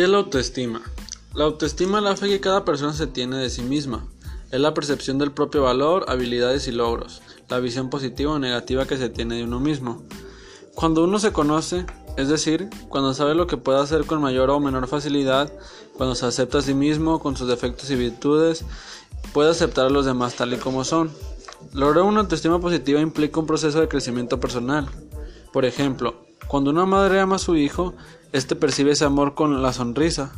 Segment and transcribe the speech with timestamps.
[0.00, 0.80] ¿Qué es la autoestima?
[1.34, 4.06] La autoestima es la fe que cada persona se tiene de sí misma.
[4.50, 8.96] Es la percepción del propio valor, habilidades y logros, la visión positiva o negativa que
[8.96, 10.02] se tiene de uno mismo.
[10.74, 11.84] Cuando uno se conoce,
[12.16, 15.52] es decir, cuando sabe lo que puede hacer con mayor o menor facilidad,
[15.98, 18.64] cuando se acepta a sí mismo con sus defectos y virtudes,
[19.34, 21.10] puede aceptar a los demás tal y como son.
[21.74, 24.88] Lograr una autoestima positiva implica un proceso de crecimiento personal.
[25.52, 27.94] Por ejemplo, cuando una madre ama a su hijo,
[28.32, 30.32] este percibe ese amor con la sonrisa,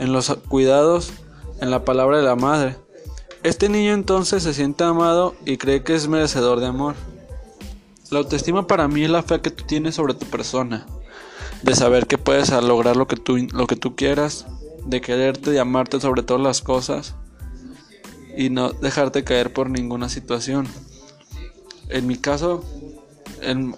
[0.00, 1.12] en los cuidados,
[1.60, 2.76] en la palabra de la madre.
[3.44, 6.96] Este niño entonces se siente amado y cree que es merecedor de amor.
[8.10, 10.84] La autoestima para mí es la fe que tú tienes sobre tu persona,
[11.62, 14.46] de saber que puedes lograr lo que tú, lo que tú quieras,
[14.84, 17.14] de quererte y amarte sobre todas las cosas
[18.36, 20.66] y no dejarte caer por ninguna situación.
[21.88, 22.64] En mi caso,
[23.42, 23.76] en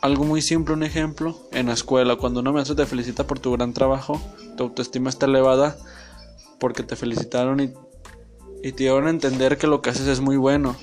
[0.00, 3.52] algo muy simple, un ejemplo, en la escuela, cuando una maestra te felicita por tu
[3.52, 4.20] gran trabajo,
[4.56, 5.76] tu autoestima está elevada
[6.58, 7.72] porque te felicitaron y,
[8.62, 10.76] y te dieron a entender que lo que haces es muy bueno.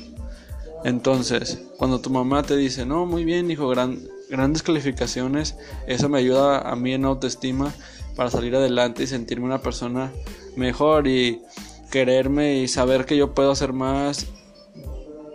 [0.83, 5.55] Entonces, cuando tu mamá te dice, no, muy bien, hijo, grandes calificaciones,
[5.87, 7.73] eso me ayuda a mí en autoestima
[8.15, 10.11] para salir adelante y sentirme una persona
[10.55, 11.41] mejor y
[11.91, 14.27] quererme y saber que yo puedo hacer más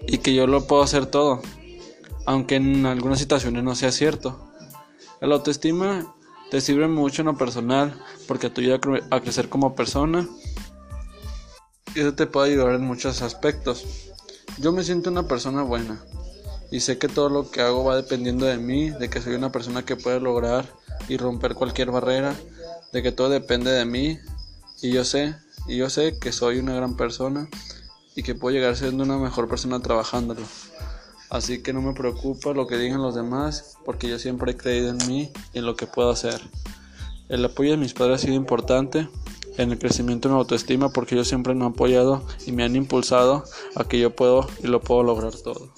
[0.07, 1.41] y que yo lo puedo hacer todo
[2.29, 4.51] aunque en algunas situaciones no sea cierto.
[5.23, 6.15] La autoestima
[6.51, 10.29] te sirve mucho en lo personal porque te ayuda a crecer como persona
[11.95, 14.13] y eso te puede ayudar en muchos aspectos.
[14.59, 16.05] Yo me siento una persona buena
[16.71, 19.51] y sé que todo lo que hago va dependiendo de mí, de que soy una
[19.51, 20.67] persona que puede lograr
[21.09, 22.37] y romper cualquier barrera,
[22.93, 24.19] de que todo depende de mí
[24.83, 25.35] y yo sé,
[25.67, 27.49] y yo sé que soy una gran persona
[28.15, 30.43] y que puedo llegar siendo una mejor persona trabajándolo.
[31.31, 34.91] Así que no me preocupa lo que digan los demás, porque yo siempre he creído
[34.91, 36.41] en mí y en lo que puedo hacer.
[37.29, 39.09] El apoyo de mis padres ha sido importante
[39.59, 42.77] en el crecimiento de mi autoestima porque ellos siempre me han apoyado y me han
[42.77, 43.45] impulsado
[43.75, 45.73] a que yo puedo y lo puedo lograr todo.